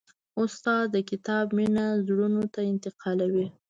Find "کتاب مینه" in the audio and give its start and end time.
1.09-1.85